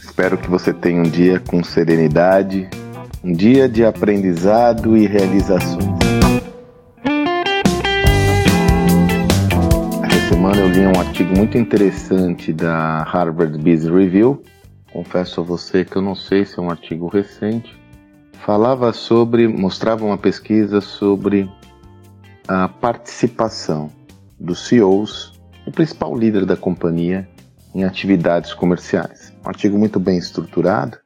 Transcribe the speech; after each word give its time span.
Espero 0.00 0.38
que 0.38 0.48
você 0.48 0.72
tenha 0.72 1.00
um 1.00 1.10
dia 1.10 1.40
com 1.40 1.64
serenidade, 1.64 2.68
um 3.24 3.32
dia 3.32 3.68
de 3.68 3.84
aprendizado 3.84 4.96
e 4.96 5.06
realizações. 5.06 5.86
Essa 10.04 10.28
semana 10.28 10.58
eu 10.58 10.68
li 10.68 10.86
um 10.86 11.00
artigo 11.00 11.36
muito 11.36 11.58
interessante 11.58 12.52
da 12.52 13.02
Harvard 13.02 13.56
Business 13.58 13.86
Review. 13.86 14.42
Confesso 14.92 15.40
a 15.40 15.44
você 15.44 15.84
que 15.84 15.96
eu 15.96 16.02
não 16.02 16.14
sei 16.14 16.44
se 16.44 16.58
é 16.58 16.62
um 16.62 16.70
artigo 16.70 17.08
recente. 17.08 17.74
Falava 18.44 18.92
sobre, 18.92 19.48
mostrava 19.48 20.04
uma 20.04 20.18
pesquisa 20.18 20.80
sobre 20.80 21.50
a 22.46 22.68
participação 22.68 23.90
dos 24.38 24.66
CEOs, 24.66 25.32
o 25.66 25.70
principal 25.70 26.16
líder 26.16 26.44
da 26.44 26.56
companhia, 26.56 27.28
em 27.74 27.84
atividades 27.84 28.52
comerciais. 28.54 29.32
Um 29.44 29.48
artigo 29.48 29.78
muito 29.78 29.98
bem 29.98 30.18
estruturado, 30.18 30.98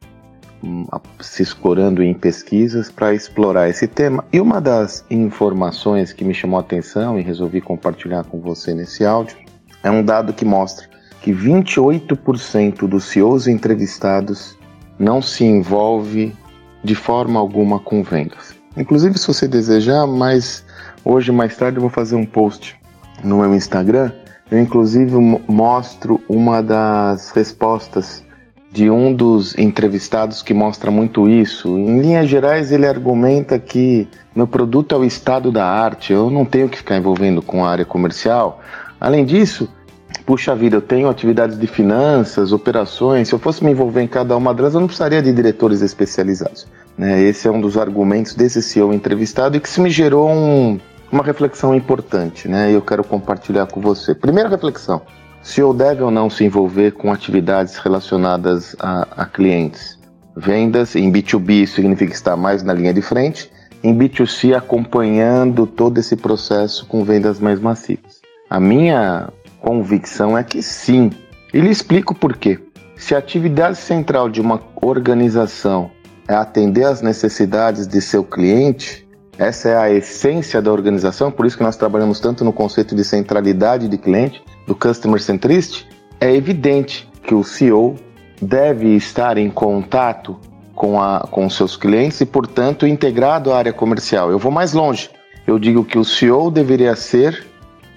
hum, 0.62 0.87
se 1.20 1.43
escorando 1.43 2.02
em 2.02 2.15
pesquisas 2.15 2.91
para 2.91 3.15
explorar 3.15 3.69
esse 3.69 3.87
tema. 3.87 4.24
E 4.33 4.41
uma 4.41 4.61
das 4.61 5.05
informações 5.10 6.12
que 6.12 6.24
me 6.24 6.34
chamou 6.34 6.59
a 6.59 6.62
atenção 6.62 7.19
e 7.19 7.23
resolvi 7.23 7.60
compartilhar 7.60 8.24
com 8.24 8.41
você 8.41 8.74
nesse 8.74 9.05
áudio 9.05 9.37
é 9.83 9.91
um 9.91 10.05
dado 10.05 10.33
que 10.33 10.45
mostra 10.45 10.88
que 11.23 11.33
28% 11.33 12.87
dos 12.87 13.05
CEOs 13.05 13.48
entrevistados 13.48 14.57
não 14.98 15.21
se 15.21 15.45
envolve 15.45 16.35
de 16.83 16.95
forma 16.95 17.41
alguma 17.41 17.79
com 17.79 18.02
vendas. 18.02 18.55
Inclusive, 18.77 19.19
se 19.19 19.27
você 19.27 19.48
desejar, 19.48 20.07
mas 20.07 20.65
hoje 21.05 21.33
mais 21.33 21.57
tarde 21.57 21.79
eu 21.79 21.80
vou 21.80 21.91
fazer 21.91 22.15
um 22.15 22.27
post 22.27 22.77
no 23.24 23.38
meu 23.38 23.55
Instagram 23.55 24.12
eu, 24.51 24.61
inclusive, 24.61 25.15
mostro 25.49 26.21
uma 26.29 26.63
das 26.63 27.30
respostas 27.30 28.25
de 28.71 28.91
um 28.91 29.13
dos 29.13 29.57
entrevistados 29.57 30.43
que 30.43 30.53
mostra 30.53 30.91
muito 30.91 31.29
isso. 31.29 31.79
Em 31.79 32.01
linhas 32.01 32.29
gerais, 32.29 32.71
ele 32.71 32.87
argumenta 32.87 33.59
que 33.59 34.07
meu 34.35 34.47
produto 34.47 34.95
é 34.95 34.99
o 34.99 35.05
estado 35.05 35.51
da 35.51 35.65
arte, 35.65 36.13
eu 36.13 36.30
não 36.30 36.45
tenho 36.45 36.69
que 36.69 36.77
ficar 36.79 36.97
envolvendo 36.97 37.41
com 37.41 37.65
a 37.65 37.71
área 37.71 37.85
comercial. 37.85 38.61
Além 39.01 39.25
disso, 39.25 39.69
puxa 40.27 40.55
vida, 40.55 40.77
eu 40.77 40.83
tenho 40.83 41.09
atividades 41.09 41.59
de 41.59 41.66
finanças, 41.66 42.53
operações. 42.53 43.29
Se 43.29 43.35
eu 43.35 43.38
fosse 43.38 43.65
me 43.65 43.71
envolver 43.71 44.03
em 44.03 44.09
cada 44.09 44.37
uma 44.37 44.53
delas, 44.53 44.75
eu 44.75 44.81
não 44.81 44.87
precisaria 44.87 45.23
de 45.23 45.33
diretores 45.33 45.81
especializados. 45.81 46.66
Né? 46.99 47.23
Esse 47.23 47.49
é 47.49 47.51
um 47.51 47.60
dos 47.60 47.79
argumentos 47.79 48.35
desse 48.35 48.63
CEO 48.63 48.93
entrevistado 48.93 49.57
e 49.57 49.60
que 49.60 49.69
se 49.69 49.81
me 49.81 49.88
gerou 49.91 50.29
um, 50.31 50.79
uma 51.17 51.25
reflexão 51.25 51.75
importante, 51.75 52.47
né? 52.47 52.71
Eu 52.71 52.83
quero 52.83 53.03
compartilhar 53.03 53.67
com 53.67 53.81
você. 53.81 54.15
Primeira 54.15 54.51
reflexão: 54.51 55.01
se 55.43 55.61
eu 55.61 55.73
deve 55.73 56.03
ou 56.03 56.11
não 56.11 56.29
se 56.29 56.45
envolver 56.45 56.93
com 56.93 57.11
atividades 57.11 57.77
relacionadas 57.79 58.77
a, 58.79 59.09
a 59.23 59.25
clientes. 59.25 59.97
Vendas 60.39 60.95
em 60.95 61.11
B2B 61.11 61.67
significa 61.67 62.13
estar 62.13 62.37
mais 62.37 62.63
na 62.63 62.75
linha 62.75 62.93
de 62.93 63.01
frente, 63.01 63.51
em 63.83 63.97
B2C 63.97 64.55
acompanhando 64.55 65.67
todo 65.67 65.97
esse 65.97 66.15
processo 66.15 66.84
com 66.84 67.03
vendas 67.03 67.41
mais 67.41 67.59
massivas. 67.59 68.21
A 68.50 68.61
minha 68.61 69.31
convicção 69.62 70.37
é 70.37 70.44
que 70.44 70.61
sim. 70.61 71.11
E 71.55 71.59
lhe 71.59 71.71
explico 71.71 72.15
por 72.15 72.37
quê. 72.37 72.59
Se 72.97 73.15
a 73.15 73.19
atividade 73.19 73.78
central 73.78 74.28
de 74.28 74.43
uma 74.43 74.61
organização 74.83 75.91
é 76.28 76.34
atender 76.34 76.84
às 76.84 77.00
necessidades 77.00 77.87
de 77.87 78.03
seu 78.03 78.22
cliente, 78.22 79.06
essa 79.38 79.69
é 79.69 79.76
a 79.76 79.91
essência 79.91 80.62
da 80.62 80.72
organização, 80.72 81.31
por 81.31 81.44
isso 81.44 81.56
que 81.56 81.62
nós 81.62 81.76
trabalhamos 81.76 82.20
tanto 82.20 82.44
no 82.44 82.53
conceito 82.53 82.94
de 82.94 83.04
centralidade 83.04 83.88
de 83.88 83.98
cliente, 83.98 84.42
do 84.66 84.75
customer 84.75 85.20
centricity. 85.20 85.87
É 86.19 86.34
evidente 86.34 87.09
que 87.22 87.34
o 87.34 87.44
CEO 87.44 87.97
deve 88.41 88.97
estar 88.97 89.36
em 89.36 89.50
contato 89.50 90.38
com, 90.75 91.00
a, 91.00 91.20
com 91.30 91.48
seus 91.50 91.76
clientes 91.76 92.20
e, 92.20 92.26
portanto, 92.26 92.86
integrado 92.86 93.52
à 93.52 93.58
área 93.58 93.72
comercial. 93.72 94.30
Eu 94.30 94.38
vou 94.38 94.50
mais 94.50 94.72
longe. 94.72 95.10
Eu 95.46 95.58
digo 95.58 95.84
que 95.84 95.98
o 95.98 96.04
CEO 96.04 96.50
deveria 96.50 96.96
ser 96.96 97.46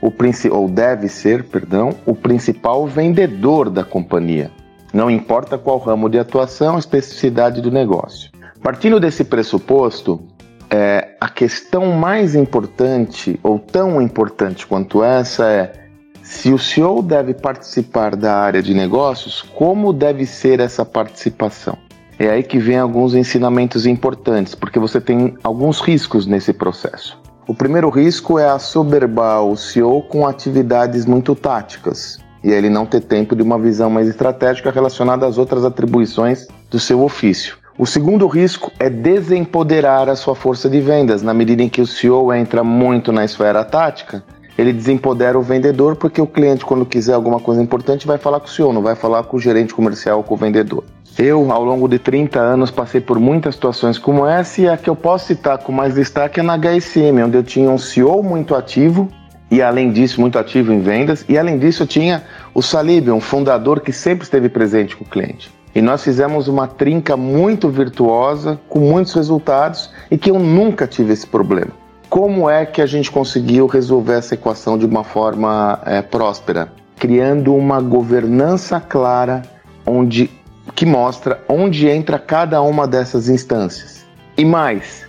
o 0.01 0.13
ou 0.51 0.69
deve 0.69 1.09
ser, 1.09 1.43
perdão, 1.43 1.89
o 2.05 2.15
principal 2.15 2.87
vendedor 2.87 3.69
da 3.69 3.83
companhia. 3.83 4.49
Não 4.93 5.09
importa 5.09 5.57
qual 5.57 5.77
ramo 5.77 6.09
de 6.09 6.17
atuação, 6.17 6.79
especificidade 6.79 7.61
do 7.61 7.69
negócio. 7.69 8.31
Partindo 8.61 8.99
desse 8.99 9.23
pressuposto, 9.23 10.21
é, 10.69 11.15
a 11.19 11.29
questão 11.29 11.87
mais 11.93 12.35
importante, 12.35 13.39
ou 13.41 13.57
tão 13.59 14.01
importante 14.01 14.67
quanto 14.67 15.03
essa, 15.03 15.45
é 15.45 15.73
se 16.21 16.53
o 16.53 16.59
CEO 16.59 17.01
deve 17.01 17.33
participar 17.33 18.15
da 18.15 18.35
área 18.35 18.61
de 18.61 18.73
negócios, 18.73 19.41
como 19.41 19.91
deve 19.91 20.25
ser 20.25 20.59
essa 20.59 20.85
participação? 20.85 21.77
É 22.19 22.29
aí 22.29 22.43
que 22.43 22.59
vem 22.59 22.77
alguns 22.77 23.15
ensinamentos 23.15 23.85
importantes, 23.85 24.53
porque 24.53 24.77
você 24.77 25.01
tem 25.01 25.35
alguns 25.43 25.79
riscos 25.79 26.27
nesse 26.27 26.53
processo. 26.53 27.19
O 27.47 27.55
primeiro 27.55 27.89
risco 27.89 28.37
é 28.37 28.47
assoberbar 28.47 29.41
o 29.43 29.57
CEO 29.57 30.03
com 30.03 30.27
atividades 30.27 31.05
muito 31.05 31.33
táticas 31.33 32.19
e 32.43 32.51
ele 32.51 32.69
não 32.69 32.85
ter 32.85 33.01
tempo 33.01 33.35
de 33.35 33.41
uma 33.41 33.57
visão 33.57 33.89
mais 33.89 34.07
estratégica 34.07 34.69
relacionada 34.69 35.25
às 35.25 35.37
outras 35.37 35.65
atribuições 35.65 36.47
do 36.69 36.79
seu 36.79 37.01
ofício. 37.01 37.57
O 37.79 37.85
segundo 37.85 38.27
risco 38.27 38.73
é 38.77 38.89
desempoderar 38.89 40.09
a 40.09 40.15
sua 40.17 40.35
força 40.35 40.69
de 40.69 40.81
vendas, 40.81 41.21
na 41.21 41.33
medida 41.33 41.63
em 41.63 41.69
que 41.69 41.79
o 41.79 41.87
CEO 41.87 42.33
entra 42.33 42.61
muito 42.61 43.09
na 43.09 43.23
esfera 43.23 43.63
tática, 43.63 44.21
ele 44.57 44.73
desempodera 44.73 45.39
o 45.39 45.41
vendedor, 45.41 45.95
porque 45.95 46.19
o 46.19 46.27
cliente, 46.27 46.65
quando 46.65 46.85
quiser 46.85 47.13
alguma 47.13 47.39
coisa 47.39 47.63
importante, 47.63 48.05
vai 48.05 48.17
falar 48.17 48.41
com 48.41 48.47
o 48.47 48.49
CEO, 48.49 48.73
não 48.73 48.81
vai 48.81 48.95
falar 48.95 49.23
com 49.23 49.37
o 49.37 49.39
gerente 49.39 49.73
comercial 49.73 50.17
ou 50.17 50.23
com 50.25 50.33
o 50.33 50.37
vendedor. 50.37 50.83
Eu, 51.17 51.49
ao 51.53 51.63
longo 51.63 51.87
de 51.87 51.97
30 51.97 52.37
anos, 52.37 52.69
passei 52.69 52.99
por 52.99 53.17
muitas 53.17 53.55
situações 53.55 53.97
como 53.97 54.27
essa, 54.27 54.59
e 54.59 54.67
a 54.67 54.75
que 54.75 54.89
eu 54.89 54.95
posso 54.95 55.27
citar 55.27 55.59
com 55.59 55.71
mais 55.71 55.95
destaque 55.95 56.41
é 56.41 56.43
na 56.43 56.57
HSM, 56.57 57.23
onde 57.23 57.37
eu 57.37 57.43
tinha 57.43 57.71
um 57.71 57.77
CEO 57.77 58.21
muito 58.21 58.55
ativo, 58.55 59.07
e 59.49 59.61
além 59.61 59.89
disso, 59.89 60.19
muito 60.19 60.37
ativo 60.37 60.73
em 60.73 60.81
vendas, 60.81 61.23
e 61.29 61.37
além 61.37 61.57
disso, 61.57 61.83
eu 61.83 61.87
tinha 61.87 62.23
o 62.53 62.61
Salib, 62.61 63.09
um 63.09 63.21
fundador 63.21 63.79
que 63.79 63.93
sempre 63.93 64.25
esteve 64.25 64.49
presente 64.49 64.97
com 64.97 65.05
o 65.05 65.07
cliente. 65.07 65.57
E 65.73 65.81
nós 65.81 66.03
fizemos 66.03 66.47
uma 66.47 66.67
trinca 66.67 67.15
muito 67.15 67.69
virtuosa, 67.69 68.59
com 68.67 68.79
muitos 68.79 69.13
resultados 69.13 69.91
e 70.09 70.17
que 70.17 70.31
eu 70.31 70.39
nunca 70.39 70.87
tive 70.87 71.13
esse 71.13 71.27
problema. 71.27 71.71
Como 72.09 72.49
é 72.49 72.65
que 72.65 72.81
a 72.81 72.87
gente 72.87 73.11
conseguiu 73.11 73.67
resolver 73.67 74.13
essa 74.13 74.33
equação 74.33 74.77
de 74.77 74.85
uma 74.85 75.03
forma 75.03 75.79
é, 75.85 76.01
próspera? 76.01 76.71
Criando 76.97 77.53
uma 77.53 77.79
governança 77.79 78.79
clara 78.79 79.43
onde, 79.85 80.29
que 80.73 80.85
mostra 80.87 81.39
onde 81.47 81.87
entra 81.87 82.17
cada 82.17 82.61
uma 82.63 82.87
dessas 82.87 83.29
instâncias. 83.29 84.05
E 84.35 84.43
mais, 84.43 85.05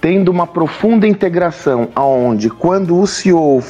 tendo 0.00 0.28
uma 0.28 0.46
profunda 0.46 1.06
integração 1.06 1.88
aonde 1.94 2.48
quando 2.48 2.96
o 2.96 3.06
CEO, 3.08 3.60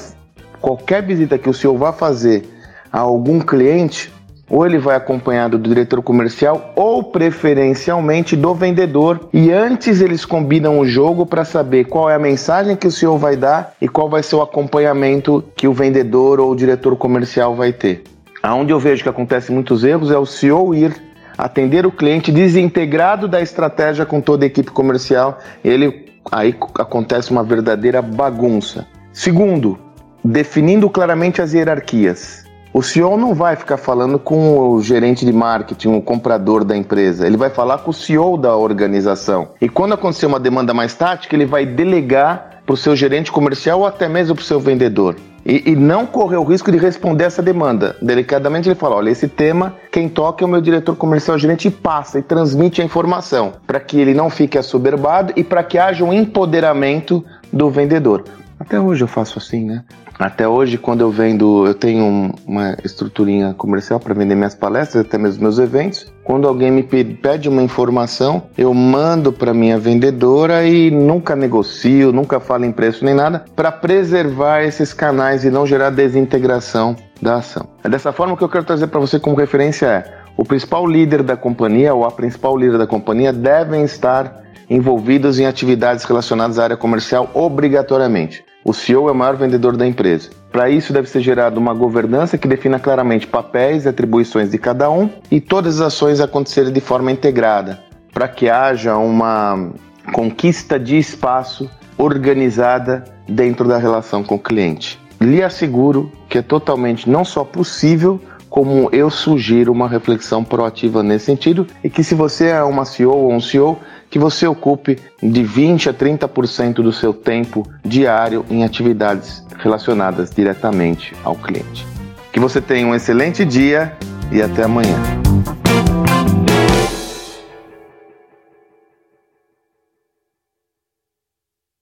qualquer 0.61 1.03
visita 1.03 1.39
que 1.39 1.49
o 1.49 1.55
CEO 1.55 1.79
vá 1.79 1.95
fazer 1.95 2.47
a 2.93 3.01
algum 3.01 3.41
cliente, 3.41 4.13
ou 4.49 4.65
ele 4.65 4.79
vai 4.79 4.97
acompanhado 4.97 5.59
do 5.59 5.69
diretor 5.69 6.03
comercial 6.03 6.73
ou 6.77 7.03
preferencialmente 7.03 8.37
do 8.37 8.55
vendedor 8.55 9.29
e 9.33 9.51
antes 9.51 10.01
eles 10.01 10.25
combinam 10.25 10.79
o 10.79 10.87
jogo 10.87 11.27
para 11.27 11.45
saber 11.45 11.85
qual 11.85 12.09
é 12.09 12.15
a 12.15 12.19
mensagem 12.19 12.77
que 12.77 12.87
o 12.87 12.91
CEO 12.91 13.19
vai 13.19 13.37
dar 13.37 13.75
e 13.81 13.89
qual 13.89 14.09
vai 14.09 14.23
ser 14.23 14.37
o 14.37 14.43
acompanhamento 14.43 15.45
que 15.57 15.67
o 15.67 15.73
vendedor 15.73 16.41
ou 16.41 16.53
o 16.53 16.57
diretor 16.57 16.97
comercial 16.97 17.55
vai 17.55 17.73
ter. 17.73 18.05
Aonde 18.43 18.73
eu 18.73 18.79
vejo 18.79 19.03
que 19.03 19.09
acontece 19.09 19.51
muitos 19.51 19.83
erros 19.83 20.11
é 20.11 20.19
o 20.19 20.27
CEO 20.27 20.75
ir 20.75 20.95
atender 21.37 21.85
o 21.85 21.93
cliente 21.93 22.33
desintegrado 22.33 23.29
da 23.29 23.41
estratégia 23.41 24.07
com 24.07 24.21
toda 24.21 24.45
a 24.45 24.47
equipe 24.47 24.71
comercial, 24.71 25.39
ele 25.65 26.07
aí 26.33 26.57
acontece 26.79 27.31
uma 27.31 27.45
verdadeira 27.45 28.01
bagunça. 28.01 28.87
Segundo, 29.13 29.79
definindo 30.25 30.89
claramente 30.89 31.43
as 31.43 31.53
hierarquias. 31.53 32.46
O 32.77 32.83
CEO 32.83 33.17
não 33.17 33.33
vai 33.33 33.57
ficar 33.57 33.79
falando 33.79 34.19
com 34.19 34.59
o 34.59 34.83
gerente 34.83 35.25
de 35.25 35.33
marketing, 35.33 35.97
o 35.97 36.03
comprador 36.03 36.63
da 36.63 36.77
empresa. 36.77 37.27
Ele 37.27 37.39
vai 37.39 37.49
falar 37.49 37.79
com 37.79 37.91
o 37.91 37.95
CEO 37.95 38.37
da 38.37 38.55
organização. 38.55 39.49
E 39.63 39.67
quando 39.67 39.95
acontecer 39.95 40.27
uma 40.27 40.39
demanda 40.39 40.75
mais 40.75 40.93
tática, 40.93 41.35
ele 41.35 41.47
vai 41.47 41.65
delegar 41.65 42.61
para 42.67 42.75
o 42.75 42.77
seu 42.77 42.95
gerente 42.95 43.33
comercial 43.33 43.81
ou 43.81 43.87
até 43.87 44.11
mesmo 44.11 44.35
para 44.35 44.43
o 44.43 44.45
seu 44.45 44.61
vendedor. 44.61 45.17
E, 45.47 45.71
e, 45.71 45.75
não 45.75 46.05
correr 46.05 46.37
o 46.37 46.45
risco 46.45 46.71
de 46.71 46.77
responder 46.77 47.25
essa 47.25 47.43
demanda. 47.43 47.97
Delicadamente 48.03 48.69
ele 48.69 48.75
fala: 48.75 48.97
olha, 48.97 49.09
esse 49.09 49.27
tema, 49.27 49.75
quem 49.91 50.07
toca 50.07 50.45
é 50.45 50.47
o 50.47 50.51
meu 50.51 50.61
diretor 50.61 50.97
comercial, 50.97 51.39
gerente, 51.39 51.69
e 51.69 51.71
passa 51.71 52.19
e 52.19 52.23
transmite 52.23 52.83
a 52.83 52.85
informação 52.85 53.55
para 53.67 53.81
que 53.81 53.99
ele 53.99 54.13
não 54.13 54.29
fique 54.29 54.59
assoberbado 54.59 55.33
e 55.35 55.43
para 55.43 55.63
que 55.63 55.79
haja 55.79 56.05
um 56.05 56.13
empoderamento 56.13 57.25
do 57.51 57.71
vendedor. 57.71 58.25
Até 58.61 58.79
hoje 58.79 59.05
eu 59.05 59.09
faço 59.09 59.39
assim, 59.39 59.65
né? 59.65 59.85
Até 60.19 60.49
hoje, 60.49 60.79
quando 60.79 61.03
eu 61.03 61.11
vendo, 61.11 61.67
eu 61.67 61.75
tenho 61.75 62.33
uma 62.47 62.77
estruturinha 62.83 63.55
comercial 63.55 64.01
para 64.01 64.15
vender 64.15 64.35
minhas 64.35 64.55
palestras, 64.55 65.05
até 65.05 65.19
mesmo 65.19 65.43
meus 65.43 65.59
eventos. 65.59 66.11
Quando 66.25 66.49
alguém 66.49 66.71
me 66.71 66.83
pede 66.83 67.49
uma 67.49 67.63
informação, 67.63 68.45
eu 68.57 68.73
mando 68.73 69.31
para 69.33 69.53
minha 69.53 69.79
vendedora 69.79 70.65
e 70.67 70.91
nunca 70.91 71.37
negocio, 71.37 72.13
nunca 72.13 72.41
falo 72.41 72.65
em 72.65 72.73
preço 72.73 73.05
nem 73.05 73.15
nada, 73.15 73.45
para 73.55 73.71
preservar 73.71 74.63
esses 74.63 74.93
canais 74.93 75.45
e 75.45 75.51
não 75.51 75.67
gerar 75.67 75.91
desintegração 75.91 76.97
da 77.21 77.37
ação. 77.37 77.69
É 77.85 77.89
dessa 77.89 78.11
forma 78.13 78.37
que 78.37 78.45
eu 78.45 78.49
quero 78.49 78.65
trazer 78.65 78.87
para 78.87 79.01
você 79.01 79.21
como 79.21 79.37
referência 79.37 79.87
é 79.87 80.27
o 80.37 80.45
principal 80.45 80.87
líder 80.87 81.23
da 81.23 81.37
companhia 81.37 81.95
ou 81.95 82.05
a 82.05 82.11
principal 82.11 82.57
líder 82.57 82.77
da 82.77 82.87
companhia 82.87 83.33
devem 83.33 83.85
estar 83.85 84.43
envolvidos 84.69 85.39
em 85.39 85.47
atividades 85.47 86.05
relacionadas 86.05 86.59
à 86.59 86.65
área 86.65 86.77
comercial 86.77 87.31
obrigatoriamente. 87.33 88.45
O 88.69 88.73
CEO 88.73 89.09
é 89.09 89.13
o 89.13 89.15
maior 89.15 89.37
vendedor 89.37 89.77
da 89.77 89.87
empresa. 89.87 90.31
Para 90.51 90.69
isso, 90.69 90.93
deve 90.93 91.09
ser 91.09 91.21
gerada 91.21 91.57
uma 91.57 91.73
governança 91.73 92.37
que 92.37 92.49
defina 92.49 92.81
claramente 92.81 93.25
papéis 93.25 93.85
e 93.85 93.89
atribuições 93.89 94.51
de 94.51 94.59
cada 94.59 94.91
um 94.91 95.09
e 95.31 95.41
todas 95.41 95.81
as 95.81 95.87
ações 95.87 96.21
acontecerem 96.21 96.73
de 96.73 96.81
forma 96.81 97.13
integrada, 97.13 97.81
para 98.13 98.27
que 98.27 98.51
haja 98.51 98.97
uma 98.97 99.71
conquista 100.13 100.81
de 100.81 100.99
espaço 100.99 101.71
organizada 101.97 103.05
dentro 103.29 103.69
da 103.69 103.79
relação 103.79 104.25
com 104.25 104.35
o 104.35 104.41
cliente. 104.41 105.01
Lhe 105.21 105.45
asseguro 105.45 106.11
que 106.29 106.39
é 106.39 106.43
totalmente 106.43 107.09
não 107.09 107.25
só 107.25 107.45
possível, 107.45 108.21
como 108.57 108.89
eu 108.91 109.11
sugiro 109.11 109.71
uma 109.71 109.87
reflexão 109.87 110.43
proativa 110.43 111.03
nesse 111.03 111.27
sentido 111.27 111.67
e 111.85 111.91
que 111.91 112.03
se 112.03 112.15
você 112.15 112.47
é 112.47 112.63
uma 112.63 112.87
CEO 112.87 113.15
ou 113.15 113.31
um 113.31 113.39
CEO, 113.39 113.79
que 114.09 114.19
você 114.19 114.47
ocupe 114.47 114.99
de 115.23 115.43
20 115.43 115.91
a 115.91 115.93
30% 115.93 116.77
do 116.77 116.91
seu 116.91 117.13
tempo 117.13 117.71
diário 117.85 118.47
em 118.49 118.65
atividades 118.65 119.45
relacionadas 119.59 120.31
diretamente 120.31 121.15
ao 121.23 121.35
cliente. 121.35 121.87
Que 122.33 122.41
você 122.41 122.59
tenha 122.59 122.87
um 122.87 122.95
excelente 122.95 123.45
dia 123.45 123.95
e 124.33 124.41
até 124.41 124.63
amanhã. 124.63 125.26